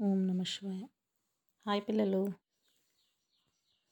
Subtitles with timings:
[0.00, 0.80] ఓం నమ శివాయ.
[1.66, 2.28] హాయ్ పిల్లలు.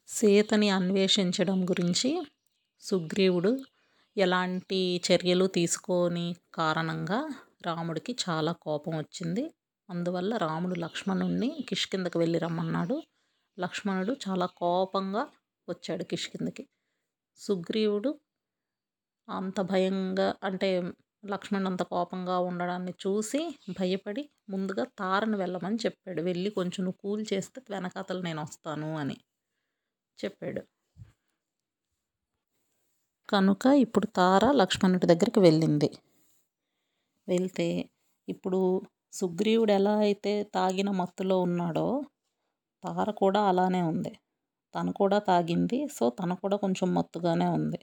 [0.09, 2.27] సీతని అన్వేషించడం గురించి
[2.81, 3.65] సుగ్రీవుడు
[4.17, 7.29] ఎలాంటి చర్యలు తీసుకోని కారణంగా
[7.67, 9.55] రాముడికి చాలా కోపం వచ్చింది.
[9.91, 13.03] అందువల్ల రాముడు లక్ష్మణుణ్ణి కిష్కిందకి వెళ్ళి రమ్మన్నాడు.
[13.61, 15.27] లక్ష్మణుడు చాలా కోపంగా
[15.69, 16.69] వచ్చాడు కిష్కిందకి
[17.37, 18.21] సుగ్రీవుడు
[19.29, 20.93] అంత భయంగా అంటే
[21.31, 23.41] లక్ష్మణ్ అంత కోపంగా ఉండడాన్ని చూసి
[23.79, 26.23] భయపడి ముందుగా తారను వెళ్ళమని చెప్పాడు.
[26.23, 29.17] వెళ్ళి కొంచెం నువ్వు కూల్ చేస్తే వెనకాతలు నేను వస్తాను అని
[30.19, 30.63] చెప్పాడు.
[33.29, 35.89] కనుక ఇప్పుడు తార లక్ష్మణుడి దగ్గరికి వెళ్ళింది.
[37.29, 37.67] వెళ్తే
[38.29, 38.61] ఇప్పుడు
[39.13, 41.87] సుగ్రీవుడు ఎలా అయితే తాగిన మత్తులో ఉన్నాడో
[42.85, 44.13] తార కూడా అలానే ఉంది.
[44.75, 45.79] తను కూడా తాగింది.
[45.89, 47.81] సో తను కూడా కొంచెం మత్తుగానే ఉంది.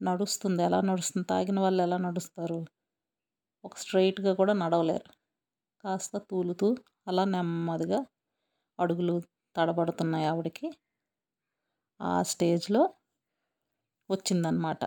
[0.00, 0.60] నడుస్తుంది.
[0.62, 1.26] ఎలా నడుస్తుంది?
[1.26, 2.58] తాగిన వాళ్ళు ఎలా నడుస్తారు?
[3.64, 5.08] ఒక స్ట్రైట్గా కూడా నడవలేరు.
[5.84, 6.68] కాస్త తూలుతూ
[7.08, 8.00] అలా నెమ్మదిగా
[8.78, 9.16] అడుగులు
[9.56, 10.66] తడబడుతున్నాయి ఆవిడకి.
[12.00, 12.82] ఆ స్టేజ్లో
[14.10, 14.82] వచ్చిందనమాట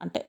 [0.00, 0.20] అంటే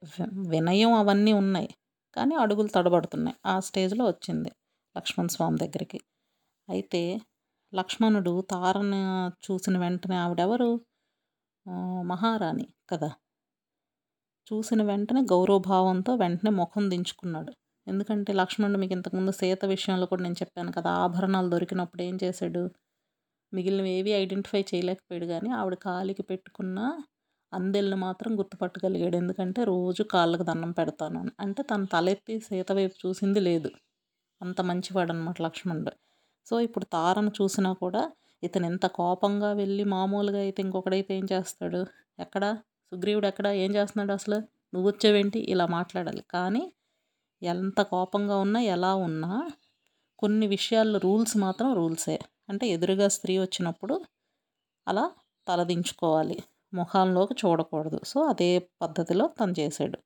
[0.49, 1.69] వినయం అవన్నీ ఉన్నాయి.
[2.15, 3.37] కానీ అడుగులు తడబడుతున్నాయి.
[3.45, 4.51] ఆ స్టేజ్లో వచ్చింది
[4.95, 5.99] లక్ష్మణ్ స్వామి దగ్గరికి.
[6.69, 7.01] అయితే
[7.73, 9.01] లక్ష్మణుడు తారను
[9.45, 10.71] చూసిన వెంటనే ఆవిడెవరు?
[12.03, 13.11] మహారాణి కదా.
[14.47, 17.51] చూసిన వెంటనే గౌరవభావంతో వెంటనే ముఖం దించుకున్నాడు.
[17.87, 22.63] ఎందుకంటే లక్ష్మణుడు మీకు ఇంతకుముందు సీత విషయంలో కూడా నేను చెప్పాను కదా ఆభరణాలు దొరికినప్పుడు ఏం చేశాడు?
[23.53, 26.79] మిగిలినవి ఏవి ఐడెంటిఫై చేయలేకపోయాడు కానీ ఆవిడ కాలికి పెట్టుకున్న
[27.53, 29.15] అందెల్ని మాత్రం గుర్తుపట్టగలిగాడు.
[29.15, 31.31] ఎందుకంటే రోజు కాళ్ళకు దండం పెడతాను అని.
[31.39, 33.71] అంటే తను తలెత్తి సీత వైపు చూసింది లేదు.
[34.41, 35.93] అంత మంచివాడు అనమాట లక్ష్మణుడు.
[36.47, 38.03] సో ఇప్పుడు తారను చూసినా కూడా
[38.43, 41.85] ఇతను ఎంత కోపంగా వెళ్ళి మామూలుగా అయితే ఇంకొకడైతే ఏం చేస్తాడు?
[42.19, 42.57] ఎక్కడ?
[42.91, 43.47] సుగ్రీవుడు ఎక్కడ?
[43.47, 44.35] ఏం చేస్తున్నాడు అసలు?
[44.73, 45.39] నువ్వు వచ్చావేంటి?
[45.39, 46.23] ఇలా మాట్లాడాలి.
[46.31, 46.73] కానీ
[47.43, 49.51] ఎంత కోపంగా ఉన్నా ఎలా ఉన్నా
[50.19, 52.19] కొన్ని విషయాల్లో రూల్స్ మాత్రం రూల్సే.
[52.49, 54.01] అంటే ఎదురుగా స్త్రీ వచ్చినప్పుడు
[54.87, 55.11] అలా
[55.47, 56.43] తలదించుకోవాలి.
[56.73, 57.99] ముఖంలోకి చూడకూడదు.
[58.05, 59.97] సో అదే పద్ధతిలో తను చేశాడు.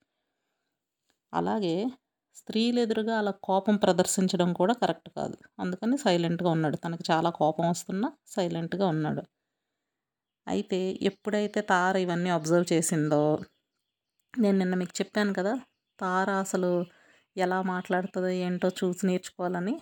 [1.33, 1.85] అలాగే
[2.35, 5.37] స్త్రీలు ఎదురుగా అలా కోపం ప్రదర్శించడం కూడా కరెక్ట్ కాదు.
[5.59, 6.77] అందుకని సైలెంట్గా ఉన్నాడు.
[6.77, 9.23] తనకు చాలా కోపం వస్తున్నా సైలెంట్గా ఉన్నాడు.
[10.47, 13.21] అయితే ఎప్పుడైతే తార ఇవన్నీ అబ్జర్వ్ చేసిందో
[14.33, 15.53] నేను నిన్న మీకు చెప్పాను కదా
[15.99, 16.85] తార అసలు
[17.37, 19.75] ఎలా మాట్లాడుతుందో ఏంటో చూసి నేర్చుకోవాలని.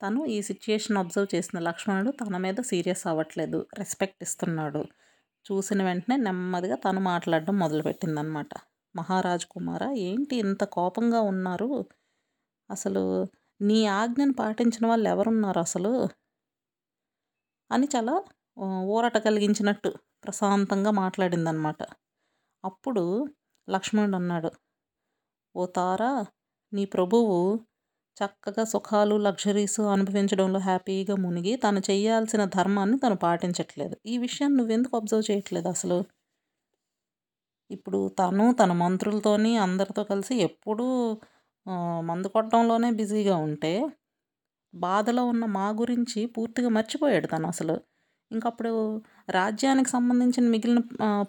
[0.00, 3.66] తను ఈ సిచ్యుయేషన్ అబ్జర్వ్ చేసిన లక్ష్మణుడు తన మీద సీరియస్ అవ్వట్లేదు.
[3.78, 4.82] రెస్పెక్ట్ ఇస్తున్నాడు.
[5.46, 8.52] చూసిన వెంటనే నెమ్మదిగా తను మాట్లాడడం మొదలుపెట్టిందనమాట.
[8.94, 11.70] మహారాజ్ కుమార ఏంటి ఇంత కోపంగా ఉన్నారు?
[12.70, 13.04] అసలు
[13.60, 15.92] నీ ఆజ్ఞను పాటించిన వాళ్ళు ఎవరున్నారు అసలు?
[17.70, 18.14] అని చాలా
[18.88, 19.90] ఊరట కలిగించినట్టు
[20.24, 21.80] ప్రశాంతంగా మాట్లాడిందనమాట
[22.64, 23.04] అప్పుడు
[23.68, 24.50] లక్ష్మణుడు అన్నాడు
[25.54, 26.10] ఓ తారా
[26.72, 27.36] నీ ప్రభువు
[28.16, 33.96] చక్కగా సుఖాలు లగ్జరీస్ అనుభవించడంలో హ్యాపీగా మునిగి తను చేయాల్సిన ధర్మాన్ని తను పాటించట్లేదు.
[34.06, 35.98] ఈ విషయాన్ని నువ్వెందుకు అబ్జర్వ్ చేయట్లేదు అసలు?
[37.70, 40.86] ఇప్పుడు తను తన మంత్రులతోని అందరితో కలిసి ఎప్పుడూ
[42.00, 43.72] మందు కొట్టడంలోనే బిజీగా ఉంటే
[44.74, 47.76] బాధలో ఉన్న మా గురించి పూర్తిగా మర్చిపోయాడు తను అసలు.
[48.30, 48.72] ఇంకప్పుడు
[49.30, 50.80] రాజ్యానికి సంబంధించిన మిగిలిన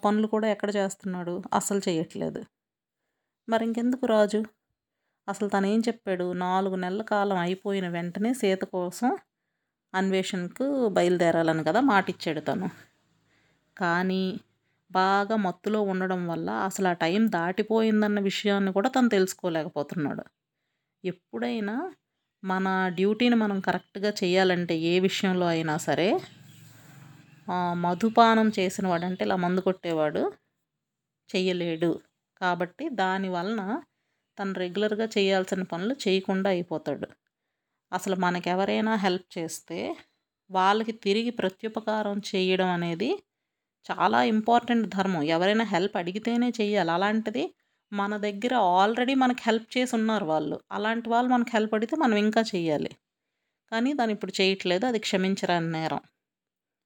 [0.04, 1.34] పనులు కూడా ఎక్కడ చేస్తున్నాడు?
[1.52, 2.40] అసలు చేయట్లేదు.
[3.48, 4.40] మరి ఇంకెందుకు రాజు?
[5.28, 6.26] అసలు తను ఏం చెప్పాడు?
[6.44, 9.10] నాలుగు నెలల కాలం అయిపోయిన వెంటనే సీత కోసం
[9.94, 12.68] అన్వేషణకు బయలుదేరాలని కదా మాట ఇచ్చాడు తను.
[13.76, 14.22] కానీ
[14.92, 20.24] బాగా మత్తులో ఉండడం వల్ల అసలు ఆ టైం దాటిపోయిందన్న విషయాన్ని కూడా తను తెలుసుకోలేకపోతున్నాడు.
[21.04, 21.76] ఎప్పుడైనా
[22.42, 22.66] మన
[22.98, 26.08] డ్యూటీని మనం కరెక్ట్గా చేయాలంటే ఏ విషయంలో అయినా సరే
[27.84, 30.22] మధుపానం చేసిన వాడు అంటే ఇలా మందు కొట్టేవాడు
[31.30, 31.90] చెయ్యలేడు.
[32.40, 33.62] కాబట్టి దాని వలన
[34.38, 37.08] తను రెగ్యులర్గా చేయాల్సిన పనులు చేయకుండా అయిపోతాడు.
[37.92, 39.78] అసలు మనకెవరైనా హెల్ప్ చేస్తే
[40.50, 43.10] వాళ్ళకి తిరిగి ప్రత్యుపకారం చేయడం అనేది
[43.86, 45.22] చాలా ఇంపార్టెంట్ ధర్మం.
[45.34, 46.90] ఎవరైనా హెల్ప్ అడిగితేనే చెయ్యాలి.
[46.90, 47.44] అలాంటిది
[47.92, 50.56] మన దగ్గర ఆల్రెడీ మనకి హెల్ప్ చేసి ఉన్నారు వాళ్ళు.
[50.72, 52.90] అలాంటి వాళ్ళు మనకు హెల్ప్ అడిగితే మనం ఇంకా చెయ్యాలి.
[53.72, 54.86] కానీ దాన్ని ఇప్పుడు చేయట్లేదు.
[54.86, 56.02] అది క్షమించరాని నేరం.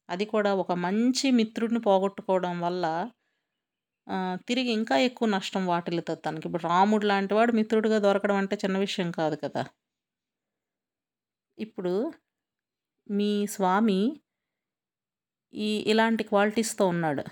[0.09, 2.85] అది కూడా ఒక మంచి మిత్రుడిని పోగొట్టుకోవడం వల్ల
[4.49, 6.45] తిరిగి ఇంకా ఎక్కువ నష్టం వాటిల్లుతుంది తనకి.
[6.49, 9.63] ఇప్పుడు రాముడు లాంటి వాడు మిత్రుడిగా దొరకడం అంటే చిన్న విషయం కాదు కదా.
[11.59, 11.93] ఇప్పుడు
[13.07, 14.01] మీ స్వామి
[15.57, 17.25] ఈ ఇలాంటి క్వాలిటీస్తో ఉన్నాడు.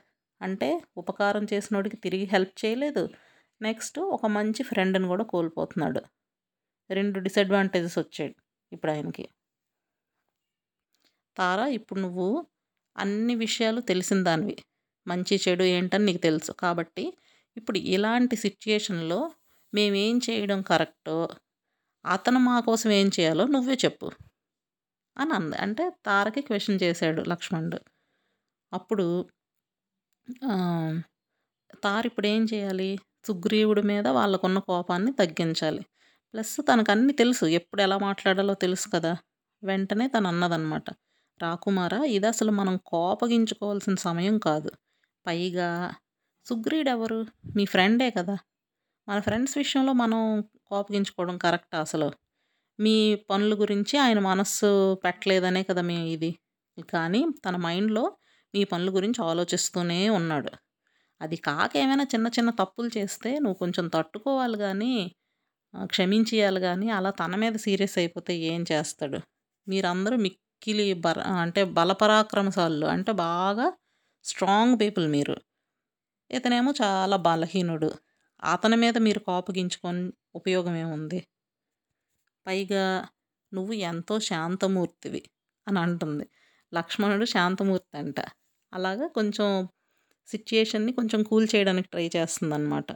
[0.43, 3.09] అంటే ఉపకారం చేసినోడికి తిరిగి హెల్ప్ చేయలేదు.
[3.63, 6.03] నెక్స్ట్ ఒక మంచి ఫ్రెండ్ని కూడా కోల్పోతున్నాడు.
[6.91, 8.37] రెండు డిసడ్వాంటేజెస్ వచ్చాయి
[8.73, 9.29] ఇప్పుడు ఆయనకి.
[11.37, 12.47] తారా ఇప్పుడు నువ్వు
[12.97, 14.57] అన్ని విషయాలు తెలిసిన దానివి.
[15.07, 16.53] మంచి చెడు ఏంటని నీకు తెలుసు.
[16.53, 17.17] కాబట్టి
[17.57, 19.33] ఇప్పుడు ఇలాంటి సిచ్యుయేషన్లో
[19.75, 21.29] మేమేం చేయడం కరెక్టో
[22.07, 24.11] అతను మా కోసం ఏం చేయాలో నువ్వే చెప్పు.
[25.19, 25.57] అని అంది.
[25.57, 27.94] అంటే తారకి క్వశ్చన్ చేశాడు లక్ష్మణుడు.
[28.75, 29.07] అప్పుడు
[31.85, 32.91] తారు ఇప్పుడు ఏం చేయాలి?
[33.27, 35.83] సుగ్రీవుడి మీద వాళ్ళకున్న కోపాన్ని తగ్గించాలి.
[36.35, 37.45] ప్లస్ తనకు అన్నీ తెలుసు.
[37.53, 39.13] ఎప్పుడు ఎలా మాట్లాడాలో తెలుసు కదా?
[39.63, 40.89] వెంటనే తను అన్నదనమాట
[41.41, 44.71] రాకుమారా ఇది అసలు మనం కోపగించుకోవాల్సిన సమయం కాదు.
[45.27, 45.71] పైగా
[46.47, 47.19] సుగ్రీవుడు ఎవరు
[47.57, 48.37] మీ ఫ్రెండే కదా?
[49.09, 50.21] మన ఫ్రెండ్స్ విషయంలో మనం
[50.67, 52.09] కోపగించుకోవడం కరెక్ట్ అసలు?
[52.79, 52.97] మీ
[53.31, 56.31] పనుల గురించి ఆయన మనస్సు పెట్టలేదనే కదా మీ ఇది.
[56.93, 58.05] కానీ తన మైండ్లో
[58.55, 60.51] మీ పనుల గురించి ఆలోచిస్తూనే ఉన్నాడు.
[61.21, 64.93] అది కాక ఏమైనా చిన్న చిన్న తప్పులు చేస్తే నువ్వు కొంచెం తట్టుకోవాలి కానీ
[65.87, 69.19] క్షమించేయాలి కానీ అలా తన మీద సీరియస్ అయిపోతే ఏం చేస్తాడు?
[69.67, 73.67] మీరందరూ మిక్కిలి బర అంటే బలపరాక్రమశాలు అంటే బాగా
[74.25, 75.37] స్ట్రాంగ్ పీపుల్ మీరు.
[76.31, 77.91] ఇతనేమో చాలా బలహీనుడు.
[78.45, 80.05] అతని మీద మీరు కోపగించుకొని
[80.35, 81.21] ఉపయోగం ఏముంది?
[82.47, 82.85] పైగా
[83.53, 85.23] నువ్వు ఎంతో శాంతమూర్తివి
[85.67, 86.27] అని అంటుంది.
[86.73, 88.19] లక్ష్మణుడు శాంతమూర్తి అంట.
[88.75, 89.49] అలాగా కొంచెం
[90.29, 92.89] సిచ్యుయేషన్ని కొంచెం కూల్ చేయడానికి ట్రై చేస్తుందన్నమాట.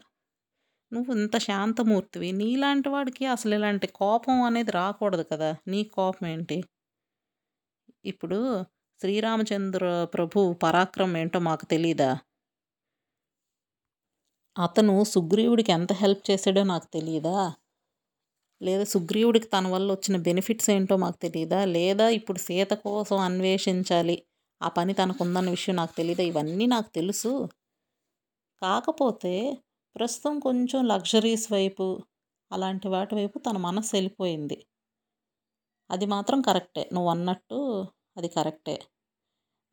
[0.93, 2.31] నువ్వు ఇంత శాంతమూర్తివి.
[2.33, 5.51] నీలాంటి వాడికి అసలు ఇలాంటి కోపం అనేది రాకూడదు కదా.
[5.69, 6.59] నీ కోపం ఏంటి?
[8.05, 8.39] ఇప్పుడు
[9.01, 9.85] శ్రీరామచంద్ర
[10.15, 12.11] ప్రభు పరాక్రమం ఏంటో మాకు తెలీదా?
[14.57, 17.37] అతను సుగ్రీవుడికి ఎంత హెల్ప్ చేశాడో నాకు తెలియదా
[18.61, 24.17] లేదా సుగ్రీవుడికి తన వల్ల వచ్చిన బెనిఫిట్స్ ఏంటో మాకు తెలియదా లేదా ఇప్పుడు సీత కోసం అన్వేషించాలి.
[24.61, 27.33] ఆ పని తనకుందన్న విషయం నాకు తెలియదు ఇవన్నీ నాకు తెలుసు.
[28.63, 29.33] కాకపోతే
[29.97, 31.87] ప్రస్తుతం కొంచెం లగ్జరీస్ వైపు
[32.51, 34.59] అలాంటి వాటి వైపు తన మనసు వెళ్ళిపోయింది.
[35.91, 36.91] అది మాత్రం కరెక్టే.
[36.93, 37.59] నువ్వు అన్నట్టు
[38.17, 38.77] అది కరెక్టే.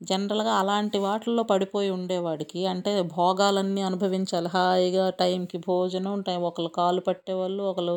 [0.01, 4.47] జనరల్గా అలాంటి వాటిల్లో పడిపోయి ఉండేవాడికి అంటే భోగాలన్నీ అనుభవించాలి.
[4.47, 7.95] హాయిగా టైంకి భోజనం టైం ఒకళ్ళు కాలు పట్టేవాళ్ళు ఒకళ్ళు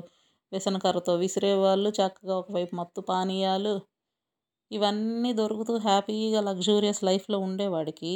[0.52, 3.74] విసనకర్రతో విసిరేవాళ్ళు చక్కగా ఒకవైపు మత్తు పానీయాలు
[4.70, 8.12] ఇవన్నీ దొరుకుతూ హ్యాపీగా లగ్జూరియస్ లైఫ్లో ఉండేవాడికి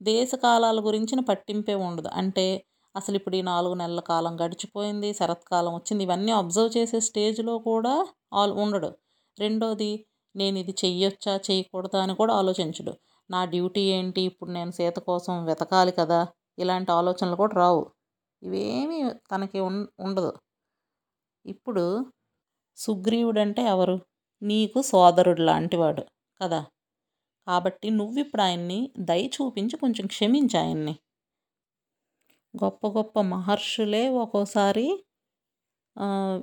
[0.00, 2.08] దేశ కాలాల గురించిన పట్టింపే ఉండదు.
[2.20, 2.46] అంటే
[2.94, 7.94] అసలు ఇప్పుడు ఈ నాలుగు నెలల కాలం గడిచిపోయింది శరత్కాలం వచ్చింది ఇవన్నీ అబ్జర్వ్ చేసే స్టేజ్లో కూడా
[8.32, 8.90] ఆల్ ఉండడు.
[9.38, 9.92] రెండోది
[10.34, 12.92] నేను ఇది చెయ్యొచ్చా చేయకూడదా అని కూడా ఆలోచించడు.
[13.30, 16.20] నా డ్యూటీ ఏంటి ఇప్పుడు నేను సీత కోసం వెతకాలి కదా
[16.58, 17.82] ఇలాంటి ఆలోచనలు కూడా రావు.
[18.42, 18.98] ఇవేమీ
[19.32, 19.60] తనకి
[20.06, 20.32] ఉండదు.
[21.44, 21.84] ఇప్పుడు
[22.78, 23.96] సుగ్రీవుడు అంటే ఎవరు?
[24.42, 26.02] నీకు సోదరుడు లాంటివాడు
[26.40, 26.60] కదా.
[27.46, 30.94] కాబట్టి నువ్వు ఇప్పుడు ఆయన్ని దయ చూపించి కొంచెం క్షమించి ఆయన్ని.
[32.54, 34.86] గొప్ప గొప్ప మహర్షులే ఒక్కోసారి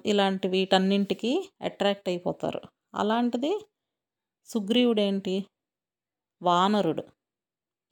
[0.06, 1.32] ఇలాంటి వీటన్నింటికి
[1.62, 2.62] అట్రాక్ట్ అయిపోతారు.
[2.96, 3.52] అలాంటిది
[4.50, 5.36] సుగ్రీవుడేంటి?
[6.42, 7.04] వానరుడు.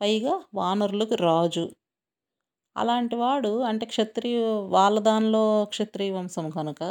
[0.01, 1.65] పైగా వానరులకు రాజు.
[2.75, 4.39] అలాంటి వాడు అంటే క్షత్రియ
[4.69, 6.81] వాళ్ళ దానిలో క్షత్రియ వంశం కనుక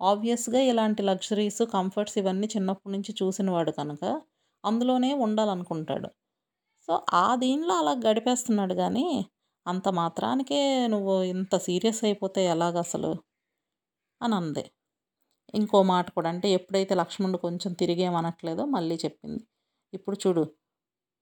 [0.00, 4.02] ఆబ్వియస్గా ఇలాంటి లగ్జరీస్ కంఫర్ట్స్ ఇవన్నీ చిన్నప్పటి నుంచి చూసినవాడు కనుక
[4.64, 6.08] అందులోనే ఉండాలనుకుంటాడు.
[6.88, 9.06] సో ఆ దీనిలో అలా గడిపేస్తున్నాడు కానీ
[9.66, 13.12] అంత మాత్రానికే నువ్వు ఇంత సీరియస్ అయిపోతే ఎలాగ అసలు
[14.20, 14.64] అని అంది.
[15.54, 19.42] ఇంకో మాట కూడా అంటే ఎప్పుడైతే లక్ష్మణుడు కొంచెం తిరిగేమనట్లేదో మళ్ళీ చెప్పింది.
[19.92, 20.44] ఇప్పుడు చూడు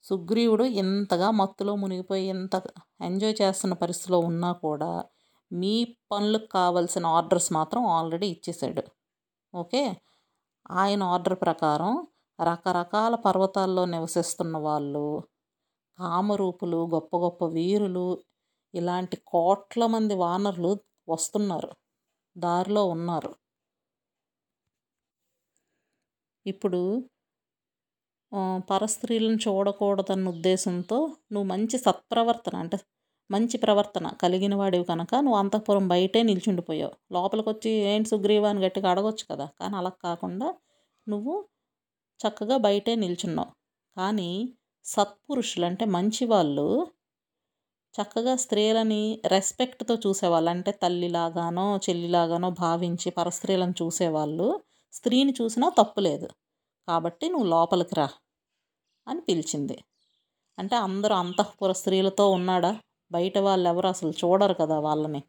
[0.05, 2.55] సుగ్రీవుడు ఇంతగా మత్తులో మునిగిపోయి ఇంత
[3.03, 4.91] ఎంజాయ్ చేస్తున్న పరిస్థితిలో ఉన్నా కూడా
[5.51, 5.73] మీ
[6.11, 8.83] పనులకు కావాల్సిన ఆర్డర్స్ మాత్రం ఆల్రెడీ ఇచ్చేసాడు.
[9.55, 9.83] ఓకే?
[10.75, 11.93] ఆయన ఆర్డర్ ప్రకారం
[12.39, 15.07] రకరకాల పర్వతాల్లో నివసిస్తున్న వాళ్ళు
[15.99, 18.07] కామరూపులు గొప్ప గొప్ప వీరులు
[18.75, 20.73] ఇలాంటి కోట్ల మంది వానరులు
[21.09, 21.71] వస్తున్నారు.
[22.37, 23.33] దారిలో ఉన్నారు.
[26.47, 26.81] ఇప్పుడు
[28.69, 30.99] పరస్త్రీలను చూడకూడదన్న ఉద్దేశంతో
[31.33, 32.79] నువ్వు మంచి సత్ప్రవర్తన అంటే
[33.31, 36.93] మంచి ప్రవర్తన కలిగిన వాడివి కనుక నువ్వు అంతఃపురం బయటే నిల్చుండిపోయావు.
[37.13, 39.49] లోపలికి వచ్చి ఏంటి సుగ్రీవాన్ని గట్టిగా అడగొచ్చు కదా.
[39.61, 40.55] కానీ అలా కాకుండా
[41.09, 41.49] నువ్వు
[42.21, 43.53] చక్కగా బయటే నిల్చున్నావు.
[43.97, 44.53] కానీ
[44.85, 46.87] సత్పురుషులు అంటే మంచి వాళ్ళు
[47.95, 50.51] చక్కగా స్త్రీలని రెస్పెక్ట్తో చూసేవాళ్ళు.
[50.51, 54.49] అంటే తల్లిలాగానో చెల్లిలాగానో భావించి పరస్త్రీలను చూసేవాళ్ళు.
[54.93, 56.29] స్త్రీని చూసినా తప్పులేదు
[56.89, 58.09] కాబట్టి నువ్వు లోపలికి రా
[59.09, 59.79] అని పిలిచింది.
[60.59, 62.73] అంటే అందరూ అంతఃపుర స్త్రీలతో ఉన్నాడా?
[63.13, 65.23] బయట వాళ్ళు ఎవరు అసలు చూడరు కదా వాళ్ళని.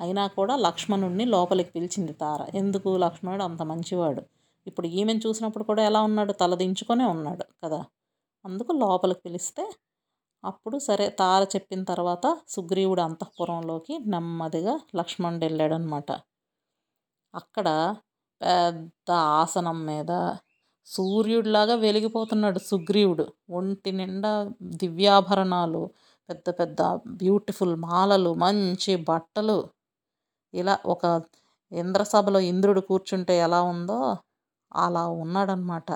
[0.00, 2.46] అయినా కూడా లక్ష్మణుడిని లోపలికి పిలిచింది తార.
[2.54, 3.42] ఎందుకు లక్ష్మణుడు?
[3.42, 4.22] అంత మంచివాడు.
[4.66, 6.32] ఇప్పుడు ఈమెను చూసినప్పుడు కూడా ఎలా ఉన్నాడు?
[6.32, 7.80] తలదించుకొనే ఉన్నాడు కదా.
[8.44, 9.64] అందుకు లోపలికి పిలిస్తే
[10.44, 16.10] అప్పుడు సరే తార చెప్పిన తర్వాత సుగ్రీవుడు అంతఃపురంలోకి నెమ్మదిగా లక్ష్మణుడు వెళ్ళాడనమాట
[17.34, 17.68] అక్కడ
[18.40, 20.12] పెద్ద ఆసనం మీద
[20.86, 23.24] సూర్యుడిలాగా వెలిగిపోతున్నాడు సుగ్రీవుడు.
[23.50, 25.82] ఒంటి నిండా దివ్యాభరణాలు
[26.28, 26.80] పెద్ద పెద్ద
[27.16, 29.58] బ్యూటిఫుల్ మాలలు మంచి బట్టలు.
[30.54, 31.04] ఇలా ఒక
[31.72, 33.98] ఇంద్రసభలో ఇంద్రుడు కూర్చుంటే ఎలా ఉందో
[34.76, 35.88] అలా ఉన్నాడనమాట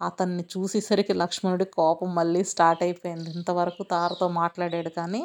[0.00, 3.30] అతన్ని చూసేసరికి లక్ష్మణుడి కోపం మళ్ళీ స్టార్ట్ అయిపోయింది.
[3.30, 5.22] ఇంతవరకు తారతో మాట్లాడాడు కానీ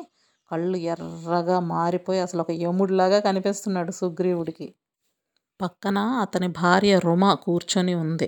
[0.52, 4.68] కళ్ళు ఎర్రగా మారిపోయి అసలు ఒక యముడిలాగా కనిపిస్తున్నాడు సుగ్రీవుడికి.
[5.60, 8.28] పక్కన అతని భార్య రుమ కూర్చొని ఉంది.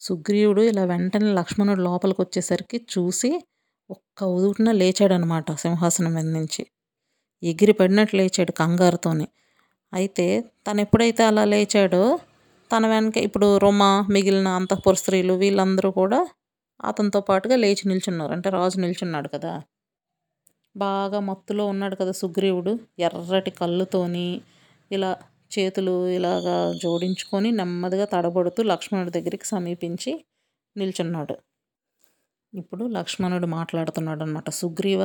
[0.00, 3.30] సుగ్రీవుడు ఇలా వెంటనే లక్ష్మణుడు లోపలికి వచ్చేసరికి చూసి
[3.90, 6.66] ఒక్క ఉదుటిన లేచాడనమాట సింహాసనం మీద నుంచి.
[7.42, 9.28] ఎగిరి పడినట్టు లేచాడు కంగారుతోని.
[9.94, 12.18] అయితే తను ఎప్పుడైతే అలా లేచాడో
[12.70, 16.28] తన వెనక ఇప్పుడు రొమ మిగిలిన అంతఃపుర స్త్రీలు వీళ్ళందరూ కూడా
[16.84, 18.32] అతనితో పాటుగా లేచి నిల్చున్నారు.
[18.32, 19.62] అంటే రాజు నిల్చున్నాడు కదా.
[20.76, 22.78] బాగా మత్తులో ఉన్నాడు కదా సుగ్రీవుడు.
[22.98, 24.40] ఎర్రటి కళ్ళుతోని
[24.92, 25.16] ఇలా
[25.58, 30.24] చేతులు ఇలాగా జోడించుకొని నెమ్మదిగా తడబడుతూ లక్ష్మణుడి దగ్గరికి సమీపించి
[30.76, 31.36] నిల్చున్నాడు.
[32.52, 35.02] ఇప్పుడు లక్ష్మణుడు మాట్లాడుతున్నాడు అనమాట సుగ్రీవ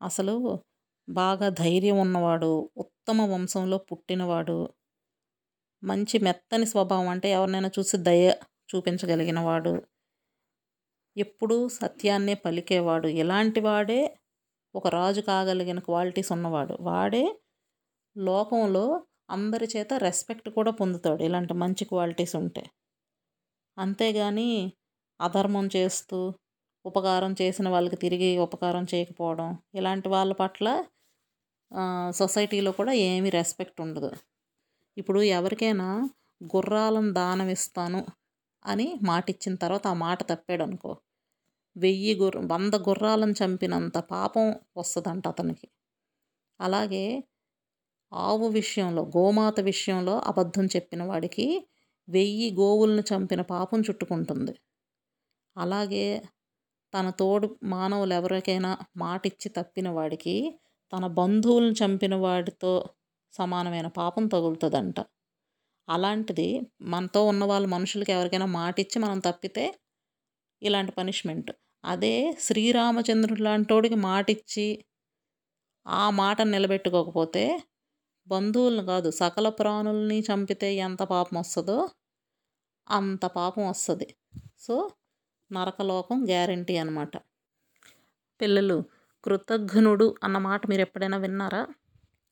[0.00, 0.34] అసలు
[1.08, 4.58] బాగా ధైర్యం ఉన్నవాడు ఉత్తమ వంశంలో పుట్టినవాడు
[5.82, 8.24] మంచి మెత్తని స్వభావం అంటే ఎవరినైనా చూసి దయ
[8.70, 9.74] చూపించగలిగినవాడు
[11.16, 14.00] ఎప్పుడూ సత్యాన్నే పలికేవాడు ఇలాంటి వాడే
[14.74, 16.74] ఒక రాజు కాగలిగిన క్వాలిటీస్ ఉన్నవాడు.
[16.80, 17.24] వాడే
[18.16, 18.84] లోకంలో
[19.30, 22.64] అందరి చేత రెస్పెక్ట్ కూడా పొందుతాడు ఇలాంటి మంచి క్వాలిటీస్ ఉంటే.
[23.78, 24.48] అంతేగాని
[25.20, 26.18] అధర్మం చేస్తూ
[26.84, 30.68] ఉపకారం చేసిన వాళ్ళకి తిరిగి ఉపకారం చేయకపోవడం ఇలాంటి వాళ్ళ పట్ల
[32.12, 34.10] సొసైటీలో కూడా ఏమీ రెస్పెక్ట్ ఉండదు.
[34.96, 35.88] ఇప్పుడు ఎవరికైనా
[36.54, 38.00] గుర్రాలను దానం ఇస్తాను
[38.64, 40.92] అని మాట ఇచ్చిన తర్వాత ఆ మాట తప్పాడు అనుకో
[41.76, 44.46] వెయ్యి గుర్ర వంద గుర్రాలను చంపినంత పాపం
[44.76, 45.66] వస్తుందంట అతనికి.
[46.60, 47.04] అలాగే
[48.12, 51.46] ఆవు విషయంలో గోమాత విషయంలో అబద్ధం చెప్పిన వాడికి
[52.08, 54.54] వెయ్యి గోవులను చంపిన పాపం చుట్టుకుంటుంది.
[55.58, 56.06] అలాగే
[56.92, 60.34] తన తోడు మానవులు ఎవరికైనా మాట ఇచ్చి తప్పిన వాడికి
[60.92, 62.72] తన బంధువులను చంపిన వాడితో
[63.34, 64.98] సమానమైన పాపం తగులుతుందంట.
[65.88, 66.48] అలాంటిది
[66.86, 69.64] మనతో ఉన్న వాళ్ళ మనుషులకి ఎవరికైనా మాట ఇచ్చి మనం తప్పితే
[70.62, 71.50] ఇలాంటి పనిష్మెంట్.
[71.84, 74.66] అదే శ్రీరామచంద్రుడు లాంటోడికి మాట ఇచ్చి
[75.86, 77.42] ఆ మాటను నిలబెట్టుకోకపోతే
[78.26, 81.78] బంధువులను కాదు సకల ప్రాణుల్ని చంపితే ఎంత పాపం వస్తుందో
[82.90, 84.06] అంత పాపం వస్తుంది.
[84.58, 84.74] సో
[85.52, 87.16] నరకలోకం గ్యారంటీ అనమాట
[88.40, 88.84] పిల్లలు
[89.24, 91.66] కృతజ్ఞుడు అన్నమాట మీరు ఎప్పుడైనా విన్నారా?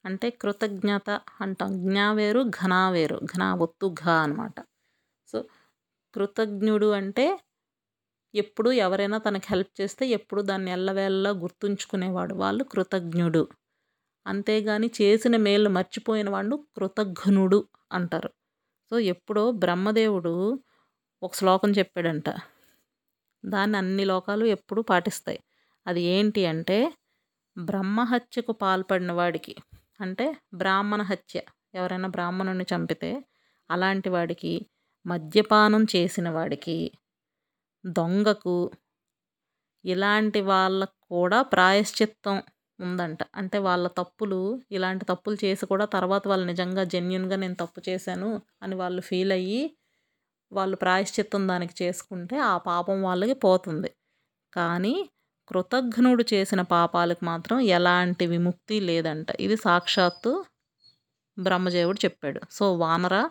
[0.05, 1.89] అంటే కృతజ్ఞత అంటాం.
[1.89, 3.21] జ్ఞా వేరు ఘనా వేరు.
[3.25, 4.61] ఘనా ఒత్తు ఘ అనమాట
[5.27, 5.45] సో
[6.15, 7.41] కృతజ్ఞుడు అంటే
[8.35, 12.35] ఎప్పుడు ఎవరైనా తనకి హెల్ప్ చేస్తే ఎప్పుడు దాన్ని ఎల్లవేళ్ళ గుర్తుంచుకునేవాడు.
[12.35, 13.49] వాళ్ళు కృతజ్ఞుడు.
[14.27, 18.31] అంతేగాని చేసిన మేలు మర్చిపోయిన వాడు కృతజ్ఞుడు అంటారు.
[18.91, 20.61] సో ఎప్పుడో బ్రహ్మదేవుడు
[21.23, 22.25] ఒక శ్లోకం చెప్పాడంట.
[23.47, 25.41] దాన్ని అన్ని లోకాలు ఎప్పుడూ పాటిస్తాయి.
[25.87, 26.79] అది ఏంటి అంటే
[27.57, 29.55] బ్రహ్మహత్యకు పాల్పడిన వాడికి
[30.00, 31.38] అంటే బ్రాహ్మణ హత్య
[31.75, 33.11] ఎవరైనా బ్రాహ్మణుని చంపితే
[33.71, 34.53] అలాంటి వాడికి
[35.07, 36.76] మద్యపానం చేసిన వాడికి
[37.85, 38.57] దొంగకు
[39.85, 42.37] ఇలాంటి వాళ్ళకు కూడా ప్రాయశ్చిత్తం
[42.79, 43.21] ఉందంట.
[43.35, 48.31] అంటే వాళ్ళ తప్పులు ఇలాంటి తప్పులు చేసి కూడా తర్వాత వాళ్ళు నిజంగా జెన్యున్గా నేను తప్పు చేశాను
[48.62, 49.61] అని వాళ్ళు ఫీల్ అయ్యి
[50.53, 53.91] వాళ్ళు ప్రాయశ్చిత్తం దానికి చేసుకుంటే ఆ పాపం వాళ్ళకి పోతుంది.
[54.53, 54.95] కానీ
[55.49, 59.26] కృతజ్ఞుడు చేసిన పాపాలకు మాత్రం ఎలాంటి విముక్తి లేదంట.
[59.41, 60.33] ఇది సాక్షాత్తు
[61.38, 62.41] బ్రహ్మదేవుడు చెప్పాడు.
[62.50, 63.23] సో వానరా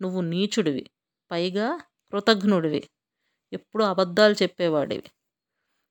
[0.00, 0.84] నువ్వు నీచుడివి.
[1.30, 1.68] పైగా
[2.12, 2.82] కృతజ్ఞుడివి.
[3.52, 5.08] ఎప్పుడు అబద్ధాలు చెప్పేవాడివి.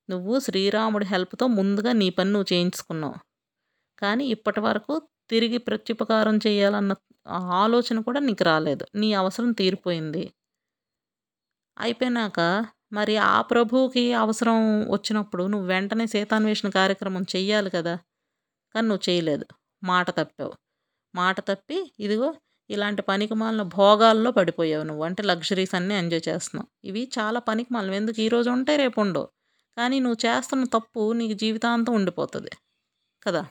[0.10, 3.18] నువ్వు శ్రీరాముడి హెల్ప్తో ముందుగా నీ పని నువ్వు చేయించుకున్నావు.
[4.00, 4.94] కానీ ఇప్పటి వరకు
[5.30, 6.94] తిరిగి ప్రత్యుపకారం చేయాలన్న
[7.64, 8.86] ఆలోచన కూడా నీకు రాలేదు.
[8.96, 10.24] నీ అవసరం తీరిపోయింది.
[11.80, 14.58] అయిపోయినాక మరి ఆ ప్రభువుకి అవసరం
[14.92, 17.96] వచ్చినప్పుడు నువ్వు వెంటనే సీతాన్వేషణ కార్యక్రమం చెయ్యాలి కదా.
[18.76, 19.46] కానీ నువ్వు చేయలేదు.
[19.84, 20.54] మాట తప్పావు.
[21.16, 22.36] మాట తప్పి ఇదిగో
[22.70, 25.04] ఇలాంటి పనికిమాలిన భోగాల్లో పడిపోయావు నువ్వు.
[25.04, 26.88] అంటే లగ్జరీస్ అన్నీ ఎంజాయ్ చేస్తున్నావు.
[26.88, 29.30] ఇవి చాలా పనికిమాలను ఎందుకు ఈరోజు ఉంటే రేపు ఉండవు.
[29.78, 32.52] కానీ నువ్వు చేస్తున్న తప్పు నీకు జీవితాంతం ఉండిపోతుంది.
[33.24, 33.46] కదా.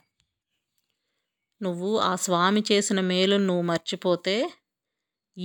[1.61, 4.53] నువ్వు ఆ స్వామి చేసిన మేలు నువ్వు మర్చిపోతే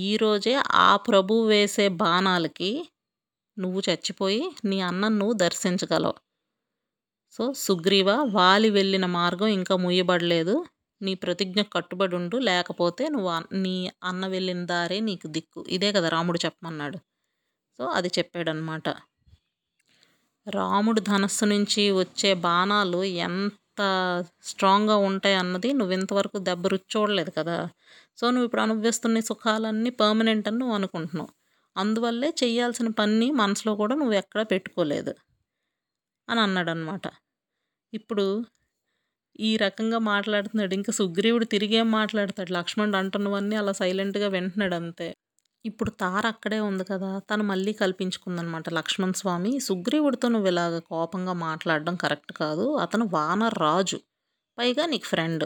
[0.01, 2.71] ఈరోజే ఆ ప్రభు వేసే బాణాలకి
[3.57, 6.17] నువ్వు చచ్చిపోయి నీ అన్నం నువ్వు దర్శించగలవు.
[7.33, 10.55] సో సుగ్రీవ వాలి వెళ్ళిన మార్గం ఇంకా ముయ్యబడలేదు
[11.01, 13.31] నీ ప్రతిజ్ఞ కట్టుబడి ఉండు లేకపోతే నువ్వు
[13.63, 15.61] నీ అన్న వెళ్ళిన దారే నీకు దిక్కు.
[15.69, 16.99] ఇదే కదా రాముడు చెప్పమన్నాడు.
[17.79, 18.87] సో అది చెప్పాడనమాట.
[20.47, 23.79] రాముడు ధనస్సు నుంచి వచ్చే బాణాలు ఎంత
[24.41, 27.57] స్ట్రాంగ్గా ఉంటాయి అన్నది నువ్వు ఇంతవరకు దెబ్బ రుచి చూడలేదు కదా.
[28.17, 31.31] సో నువ్వు ఇప్పుడు అనుభవిస్తున్న సుఖాలన్నీ పర్మనెంట్ అని నువ్వు అనుకుంటున్నావు.
[31.75, 35.13] అందువల్లే చేయాల్సిన పని మనసులో కూడా నువ్వు ఎక్కడా పెట్టుకోలేదు
[36.27, 37.05] అని అన్నాడు అనమాట
[37.93, 38.25] ఇప్పుడు
[39.39, 40.73] ఈ రకంగా మాట్లాడుతున్నాడు.
[40.73, 42.51] ఇంకా సుగ్రీవుడు తిరిగేం మాట్లాడతాడు?
[42.53, 45.07] లక్ష్మణుడు అంటున్నవన్నీ అలా సైలెంట్గా వింటున్నాడు అంతే.
[45.65, 48.69] ఇప్పుడు తార అక్కడే ఉంది కదా తను మళ్ళీ కల్పించుకుందనమాట.
[48.69, 52.75] లక్ష్మణ్ స్వామి సుగ్రీవుడితో నువ్వు ఇలాగ కోపంగా మాట్లాడడం కరెక్ట్ కాదు.
[52.77, 53.99] అతను వానర్ రాజు.
[54.57, 55.45] పైగా నీకు ఫ్రెండ్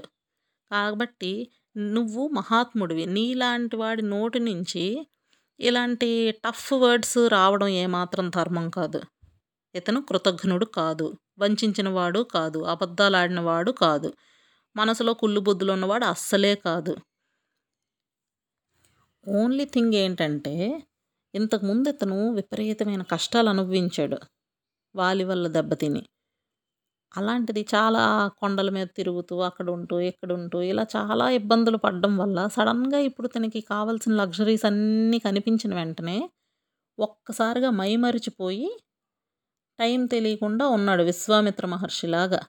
[0.71, 1.31] కాబట్టి
[1.77, 3.05] నువ్వు మహాత్ముడివి.
[3.05, 5.07] నీలాంటి వాడి నోటి నుంచి
[5.59, 9.01] ఇలాంటి టఫ్ వర్డ్స్ రావడం ఏమాత్రం ధర్మం కాదు.
[9.75, 11.13] ఇతను కృతజ్ఞుడు కాదు.
[11.39, 12.59] వంచించిన వాడు కాదు.
[12.59, 14.13] అబద్ధాలాడినవాడు కాదు.
[14.75, 16.95] మనసులో కుళ్ళు బుద్ధులు ఉన్నవాడు అస్సలే కాదు.
[19.27, 20.83] ఓన్లీ థింగ్ ఏంటంటే
[21.35, 24.17] ఇంతకుముందు ఇతను విపరీతమైన కష్టాలు అనుభవించాడు.
[24.95, 26.03] వాలి వల్ల దెబ్బతిని.
[27.13, 28.03] అలాంటిది చాలా
[28.41, 33.61] కొండల మీద తిరుగుతూ అక్కడ ఉంటూ ఇక్కడ ఉంటూ ఇలా చాలా ఇబ్బందులు పడడం వల్ల సడన్గా ఇప్పుడు తనకి
[33.61, 36.17] కావాల్సిన లగ్జరీస్ అన్నీ కనిపించిన వెంటనే
[36.97, 38.69] ఒక్కసారిగా మైమరిచిపోయి
[39.79, 42.41] టైం తెలియకుండా ఉన్నాడు విశ్వామిత్ర మహర్షిలాగా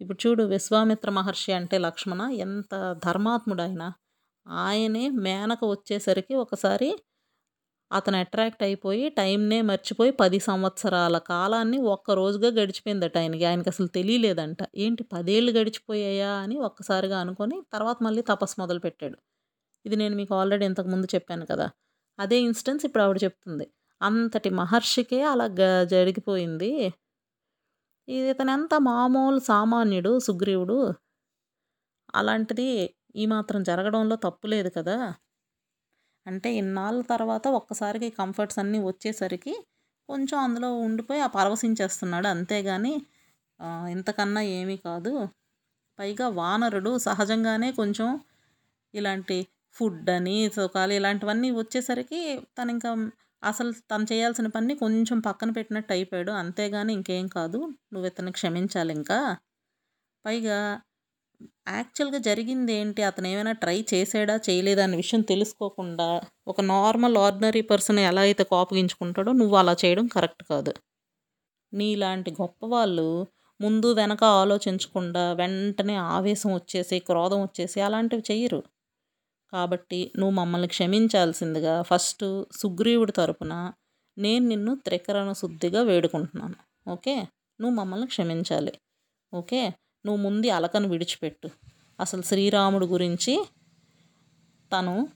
[0.00, 2.74] ఇప్పుడు చూడు విశ్వామిత్ర మహర్షి అంటే లక్ష్మణ ఎంత
[3.04, 3.84] ధర్మాత్ముడు ఆయన
[4.46, 6.88] ఆయనే మేనక వచ్చేసరికి ఒకసారి
[7.90, 13.44] అతను అట్రాక్ట్ అయిపోయి టైంనే మర్చిపోయి పది సంవత్సరాల కాలాన్ని ఒక్క రోజుగా గడిచిపోయిందట ఆయనకి.
[13.44, 14.60] ఆయనకి అసలు తెలియలేదంట.
[14.76, 16.32] ఏంటి పదేళ్ళు గడిచిపోయాయా?
[16.42, 19.18] అని ఒక్కసారిగా అనుకొని తర్వాత మళ్ళీ తపస్సు మొదలుపెట్టాడు.
[19.84, 21.66] ఇది నేను మీకు ఆల్రెడీ ఇంతకుముందు చెప్పాను కదా.
[22.18, 23.66] అదే ఇన్స్టెన్స్ ఇప్పుడు ఆవిడ చెప్తుంది.
[24.00, 26.72] అంతటి మహర్షికే అలా గ జరిగిపోయింది.
[28.08, 30.78] ఇది ఇతను ఎంత మామూలు సామాన్యుడు సుగ్రీవుడు?
[32.14, 32.66] అలాంటిది
[33.16, 34.96] ఈ మాత్రం జరగడంలో తప్పు లేదు కదా.
[36.26, 39.54] అంటే ఇన్నాళ్ళ తర్వాత ఒక్కసారికి కంఫర్ట్స్ అన్నీ వచ్చేసరికి
[40.08, 42.28] కొంచెం అందులో ఉండిపోయి ఆ పరవశించేస్తున్నాడు.
[42.28, 42.92] అంతేగాని
[43.90, 45.12] ఇంతకన్నా ఏమీ కాదు.
[45.98, 48.08] పైగా వానరుడు సహజంగానే కొంచెం
[48.94, 49.38] ఇలాంటి
[49.76, 52.20] ఫుడ్ అని సుఖాలు ఇలాంటివన్నీ వచ్చేసరికి
[52.58, 52.90] తను ఇంకా
[53.42, 56.32] అసలు తను చేయాల్సిన పని కొంచెం పక్కన పెట్టినట్టు అయిపోయాడు.
[56.42, 57.60] అంతేగాని ఇంకేం కాదు.
[57.92, 59.18] నువ్వు ఇతను క్షమించాలి ఇంకా
[60.24, 60.58] పైగా
[61.70, 63.00] యాక్చువల్గా జరిగింది ఏంటి?
[63.02, 64.82] అతను ఏమైనా ట్రై చేసాడా చేయలేదా?
[64.84, 66.08] అనే విషయం తెలుసుకోకుండా
[66.46, 70.72] ఒక నార్మల్ ఆర్డినరీ పర్సన్ ఎలా అయితే కోపగించుకుంటాడో నువ్వు అలా చేయడం కరెక్ట్ కాదు.
[71.72, 73.06] నీలాంటి గొప్ప వాళ్ళు
[73.60, 78.60] ముందు వెనక ఆలోచించకుండా వెంటనే ఆవేశం వచ్చేసి క్రోధం వచ్చేసి అలాంటివి చెయ్యరు
[79.52, 82.24] కాబట్టి నువ్వు మమ్మల్ని క్షమించాల్సిందిగా ఫస్ట్
[82.60, 83.54] సుగ్రీవుడి తరపున
[84.16, 86.56] నేను నిన్ను త్రికరణ శుద్ధిగా వేడుకుంటున్నాను.
[86.86, 87.14] ఓకే?
[87.60, 88.72] నువ్వు మమ్మల్ని క్షమించాలి.
[89.32, 89.62] ఓకే?
[90.04, 91.48] నువ్వు ముందు అలకను విడిచిపెట్టు.
[92.00, 93.34] అసలు శ్రీరాముడు గురించి
[94.72, 95.08] తను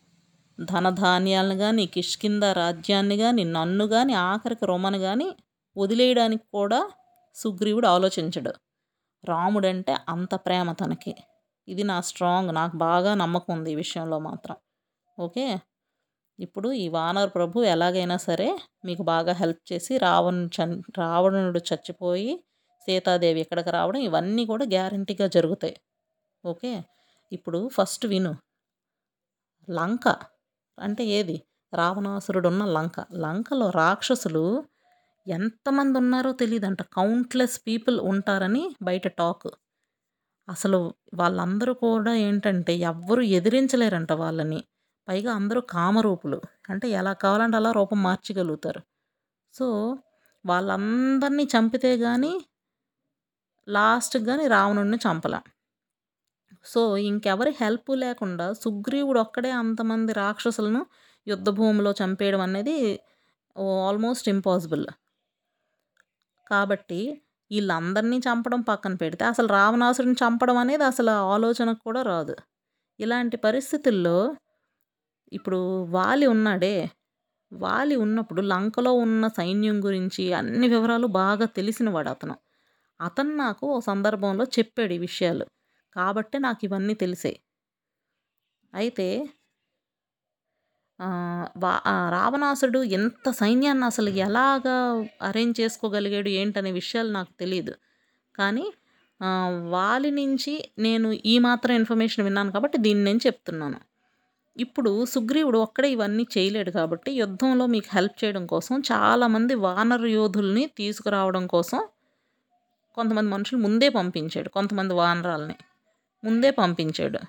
[0.61, 5.29] ధనధాన్యాలను కానీ కిష్కింద రాజ్యాన్ని కానీ నన్ను కానీ ఆఖరికి రొమను కానీ
[5.77, 6.81] వదిలేయడానికి కూడా
[7.35, 8.53] సుగ్రీవుడు ఆలోచించడు.
[9.25, 11.15] రాముడంటే అంత ప్రేమ తనకి.
[11.69, 14.57] ఇది నా స్ట్రాంగ్ నాకు బాగా నమ్మకం ఉంది ఈ విషయంలో మాత్రం.
[15.19, 15.59] ఓకే?
[16.39, 20.61] ఇప్పుడు ఈ వానర్ ప్రభు ఎలాగైనా సరే మీకు బాగా హెల్ప్ చేసి రావణు చ
[20.99, 22.33] రావణుడు చచ్చిపోయి
[22.87, 25.77] సీతాదేవి ఇక్కడికి రావడం ఇవన్నీ కూడా గ్యారంటీగా జరుగుతాయి.
[26.45, 26.83] ఓకే?
[27.33, 28.37] ఇప్పుడు ఫస్ట్ విను.
[29.71, 30.09] లంక
[30.79, 31.43] అంటే ఏది?
[31.75, 33.07] రావణాసురుడు ఉన్న లంక.
[33.13, 34.65] లంకలో రాక్షసులు
[35.29, 39.49] ఎంతమంది ఉన్నారో తెలియదంట కౌంట్లెస్ పీపుల్ ఉంటారని బయట టాక్.
[40.49, 44.65] అసలు వాళ్ళందరూ కూడా ఏంటంటే ఎవ్వరూ ఎదిరించలేరంట వాళ్ళని.
[45.09, 46.41] పైగా అందరూ కామరూపులు.
[46.71, 48.81] అంటే ఎలా కావాలంటే అలా రూపం మార్చగలుగుతారు.
[49.55, 49.97] సో
[50.47, 52.45] వాళ్ళందరినీ చంపితే కానీ
[53.69, 55.45] లాస్ట్కి కానీ రావణుడిని చంపలేం.
[56.65, 60.83] సో ఇంకెవరి హెల్ప్ లేకుండా సుగ్రీవుడు ఒక్కడే అంతమంది రాక్షసులను
[61.27, 62.77] యుద్ధ భూమిలో చంపేయడం అనేది
[63.87, 64.87] ఆల్మోస్ట్ ఇంపాసిబుల్.
[66.47, 67.01] కాబట్టి
[67.51, 72.35] వీళ్ళందరినీ చంపడం పక్కన పెడితే అసలు రావణాసురుని చంపడం అనేది అసలు ఆలోచనకు కూడా రాదు.
[73.01, 74.19] ఇలాంటి పరిస్థితుల్లో
[75.33, 75.59] ఇప్పుడు
[75.91, 76.75] వాలి ఉన్నాడే.
[77.53, 82.37] వాలి ఉన్నప్పుడు లంకలో ఉన్న సైన్యం గురించి అన్ని వివరాలు బాగా తెలిసినవాడు అతను.
[83.01, 85.45] అతను నాకు ఓ సందర్భంలో చెప్పాడు ఈ విషయాలు.
[85.97, 87.39] కాబట్టే నాకు ఇవన్నీ తెలిసాయి
[88.75, 89.07] అయితే
[91.63, 91.73] వా
[92.15, 94.77] రావణాసుడు ఎంత సైన్యాన్ని అసలు ఎలాగా
[95.23, 97.75] అరేంజ్ చేసుకోగలిగాడు ఏంటనే విషయాలు నాకు తెలియదు
[98.35, 98.67] కానీ
[99.73, 103.79] వాలి నుంచి నేను ఈ మాత్రం ఇన్ఫర్మేషన్ విన్నాను కాబట్టి దీన్ని నేను చెప్తున్నాను.
[104.57, 111.45] ఇప్పుడు సుగ్రీవుడు ఒక్కడే ఇవన్నీ చేయలేడు కాబట్టి యుద్ధంలో మీకు హెల్ప్ చేయడం కోసం చాలామంది వానర యోధుల్ని తీసుకురావడం
[111.47, 111.81] కోసం
[112.95, 114.49] కొంతమంది మనుషులు ముందే పంపించాడు.
[114.49, 115.57] కొంతమంది వానరాల్ని
[116.25, 117.21] ముందే పంపించాడు.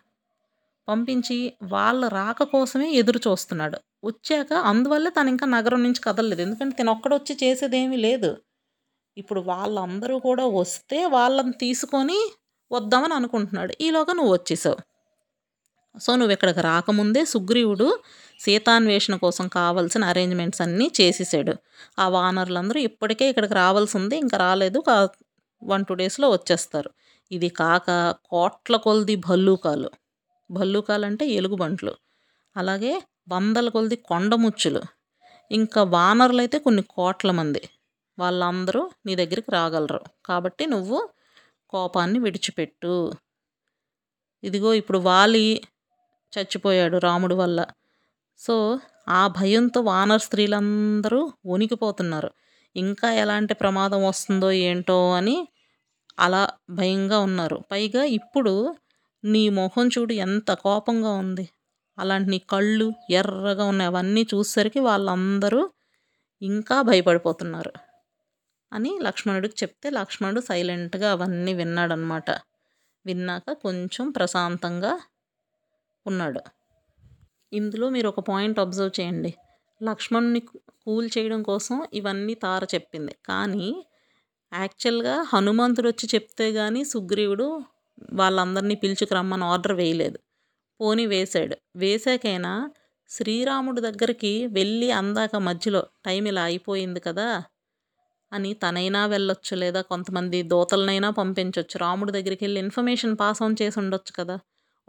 [0.87, 3.77] పంపించి వాళ్ళ రాక కోసమే ఎదురు చూస్తున్నాడు.
[4.03, 6.41] వచ్చాక అందువల్ల తను ఇంకా నగరం నుంచి కదలలేదు.
[6.41, 8.37] ఎందుకంటే తను ఒక్కడొచ్చి చేసేదేమీ లేదు.
[9.17, 12.19] ఇప్పుడు వాళ్ళందరూ కూడా వస్తే వాళ్ళని తీసుకొని
[12.71, 13.73] వద్దామని అనుకుంటున్నాడు.
[13.81, 14.77] ఈలోగా నువ్వు వచ్చేసావు.
[15.99, 17.99] సో నువ్వు ఇక్కడికి రాకముందే సుగ్రీవుడు
[18.39, 21.53] సీతాన్వేషణ కోసం కావాల్సిన అరేంజ్మెంట్స్ అన్నీ చేసేసాడు.
[21.99, 24.17] ఆ వానరులందరూ ఇప్పటికే ఇక్కడికి రావాల్సి ఉంది.
[24.17, 24.83] ఇంకా రాలేదు.
[25.65, 26.89] వన్ టూ డేస్లో వచ్చేస్తారు.
[27.31, 29.89] ఇది కాక కోట్ల కొలది భల్లూకాలు.
[30.51, 31.95] భల్లూకాలు అంటే ఎలుగుబంట్లు.
[32.57, 34.81] అలాగే వందల కొలది కొండముచ్చులు.
[35.51, 37.69] ఇంకా వానరులు అయితే కొన్ని కోట్ల మంది.
[38.19, 40.01] వాళ్ళందరూ నీ దగ్గరికి రాగలరు.
[40.25, 41.09] కాబట్టి నువ్వు
[41.69, 43.13] కోపాన్ని విడిచిపెట్టు.
[44.43, 45.61] ఇదిగో ఇప్పుడు వాలి
[46.39, 47.65] చచ్చిపోయాడు రాముడు వల్ల.
[48.37, 52.31] సో ఆ భయంతో వానర్ స్త్రీలందరూ వణికిపోతున్నారు.
[52.75, 55.47] ఇంకా ఎలాంటి ప్రమాదం వస్తుందో ఏంటో అని
[56.17, 57.57] అలా భయంగా ఉన్నారు.
[57.71, 58.53] పైగా ఇప్పుడు
[59.23, 61.45] నీ మొహం చూడు ఎంత కోపంగా ఉంది.
[61.97, 63.89] అలాంటి నీ కళ్ళు ఎర్రగా ఉన్నాయి.
[63.89, 65.61] అవన్నీ చూసేసరికి వాళ్ళందరూ
[66.41, 67.73] ఇంకా భయపడిపోతున్నారు
[68.71, 72.29] అని లక్ష్మణుడికి చెప్తే లక్ష్మణుడు సైలెంట్గా అవన్నీ విన్నాడనమాట
[73.05, 74.93] విన్నాక కొంచెం ప్రశాంతంగా
[76.05, 76.41] ఉన్నాడు.
[77.51, 79.31] ఇందులో మీరు ఒక పాయింట్ అబ్జర్వ్ చేయండి.
[79.81, 80.41] లక్ష్మణుని
[80.85, 83.15] కూల్ చేయడం కోసం ఇవన్నీ తార చెప్పింది.
[83.25, 83.67] కానీ
[84.53, 87.61] యాక్చువల్గా హనుమంతుడు వచ్చి చెప్తే కానీ సుగ్రీవుడు
[88.13, 90.19] వాళ్ళందరినీ పిలుచుకురమ్మని ఆర్డర్ వేయలేదు.
[90.81, 91.55] పోని వేశాడు.
[91.75, 92.71] వేసాకైనా
[93.09, 97.43] శ్రీరాముడి దగ్గరికి వెళ్ళి అందాక మధ్యలో టైం ఇలా అయిపోయింది కదా
[98.33, 104.13] అని తనైనా వెళ్ళొచ్చు లేదా కొంతమంది దోతలనైనా పంపించవచ్చు రాముడి దగ్గరికి వెళ్ళి ఇన్ఫర్మేషన్ పాస్ ఆన్ చేసి ఉండొచ్చు
[104.19, 104.39] కదా.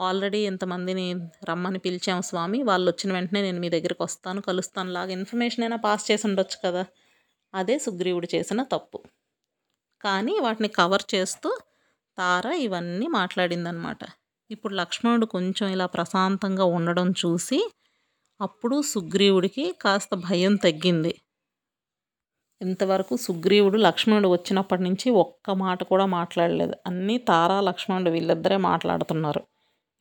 [0.01, 1.15] ఆల్రెడీ ఇంతమందిని
[1.45, 2.63] రమ్మని పిలిచాము స్వామి.
[2.63, 4.93] వాళ్ళు వచ్చిన వెంటనే నేను మీ దగ్గరికి వస్తాను కలుస్తాను.
[4.93, 6.87] లాగా ఇన్ఫర్మేషన్ అయినా పాస్ చేసి ఉండొచ్చు కదా.
[7.55, 8.99] అదే సుగ్రీవుడు చేసిన తప్పు.
[10.03, 11.59] కానీ వాటిని కవర్ చేస్తూ
[12.19, 13.99] తార ఇవన్నీ మాట్లాడిందనమాట.
[14.51, 17.71] ఇప్పుడు లక్ష్మణుడు కొంచెం ఇలా ప్రశాంతంగా ఉండడం చూసి
[18.41, 21.13] అప్పుడు సుగ్రీవుడికి కాస్త భయం తగ్గింది.
[22.63, 26.75] ఇంతవరకు సుగ్రీవుడు లక్ష్మణుడు వచ్చినప్పటి నుంచి ఒక్క మాట కూడా మాట్లాడలేదు.
[26.87, 29.43] అన్నీ తారా లక్ష్మణుడు వీళ్ళిద్దరే మాట్లాడుతున్నారు.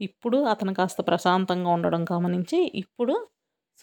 [0.01, 3.27] ఇప్పుడు అతను కాస్త ప్రశాంతంగా ఉండడం గమనించి ఇప్పుడు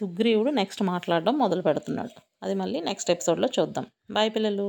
[0.00, 3.86] సుగ్రీవుడు నెక్స్ట్ మాట్లాడడం మొదలు పెడుతున్నాడు అది మళ్ళీ నెక్స్ట్ ఎపిసోడ్లో చూద్దాం.
[4.10, 4.68] బాయ్ పిల్లలు.